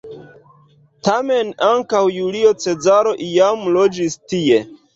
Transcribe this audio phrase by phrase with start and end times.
[1.09, 4.63] Tamen ankaŭ Julio Cezaro iam loĝis tie.